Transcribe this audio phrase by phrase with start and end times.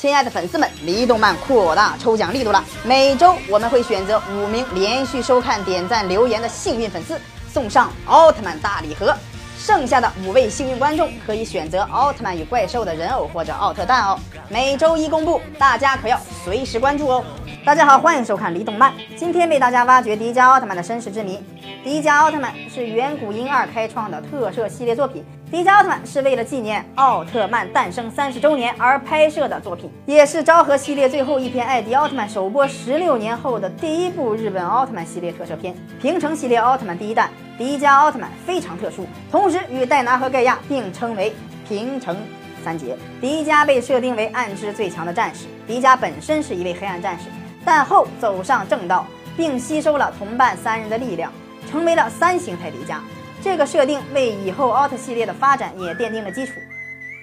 [0.00, 2.64] 亲爱的粉丝们，离动漫扩大抽奖力度了！
[2.86, 7.20] 每周我们会选择五名连续收看、点赞、留言的幸运粉丝，
[7.52, 9.14] 送上奥特曼大礼盒。
[9.58, 14.18] 剩下的五位幸运观众可以选择奥特曼与怪兽的人偶或者奥特蛋哦。
[14.48, 17.22] 每周一公布，大家可要随时关注哦。
[17.62, 18.94] 大家好，欢迎收看离动漫。
[19.18, 21.38] 今天为大家挖掘迪迦奥特曼的身世之谜。
[21.84, 25.22] 迪迦奥特曼是远古婴二开创的特摄系列作品。
[25.50, 35.74] 迪迦奥特曼是为了纪念奥特曼诞生三十周年而拍摄的作品，也是昭和系列最后一篇艾迪奥特曼首播十六年后的第一部日本奥特曼系列特摄片。
[36.00, 37.28] 平成系列奥特曼第一弹
[37.58, 41.34] 迪迦奥特曼非常特殊，同时与戴拿和盖亚并称为
[41.68, 42.16] 平成
[42.62, 42.96] 三杰。
[43.20, 47.24] 迪迦被设定为暗之最强的战士，迪迦本身是一位黑暗战士。
[47.64, 49.04] 但后走上正道，
[49.36, 51.32] 并吸收了同伴三人的力量，
[51.68, 52.98] 成为了三形态迪迦。
[53.42, 56.54] 这个设定为以后奥特系列的发展也奠定了基础。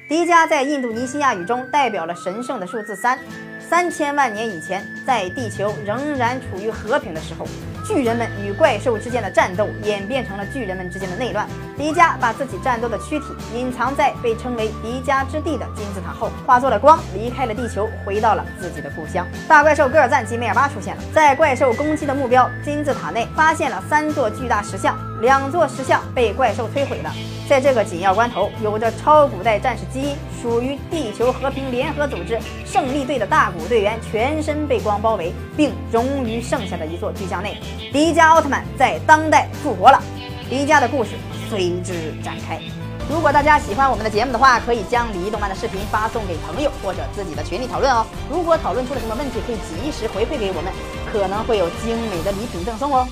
[0.10, 3.20] 迪迦在印度尼西亚语中代表了神圣的数字三。
[3.70, 7.46] 三千万年以前，在地球仍然处于和平的时候。
[7.86, 11.48] 巨人们与怪兽之间的战斗演变成了巨人们之间的内乱。
[11.78, 19.26] 迪迦把自己战斗的躯体隐藏在被称为迪迦之地的金字塔后，化作了光，离开了地球，回到了自己的故乡。
[19.48, 27.14] 大怪兽戈尔赞及梅尔巴出现了，在怪兽攻击的目标金字塔内发现了三座巨大石像，两座石像被怪兽摧毁了。
[27.48, 37.58] 在这个紧要关头，有着超古代战士基因、属于地球和平联合组织胜利队的大古队员全身被光包围，并融于剩下的一座巨像内。
[37.94, 40.04] 迪迦奥特曼在当代复活了，
[40.50, 41.12] 迪迦的故事
[41.50, 42.60] 随之展开。
[43.10, 48.06] 如果大家喜欢我们的节目的话，可以将离动漫的视频发送给朋友或者自己的群里讨论哦。
[48.30, 50.74] 如果讨论出了什么问题，可以及时回馈给我们，
[51.14, 53.08] 可能会有精美的礼品赠送哦。